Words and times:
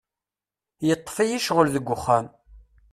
Yeṭṭef-iyi 0.87 1.39
ccɣel 1.41 1.67
deg 1.75 1.87
wexxam. 1.89 2.25